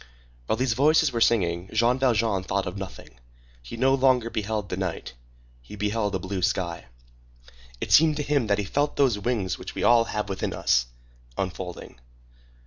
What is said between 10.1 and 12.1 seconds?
within us, unfolding.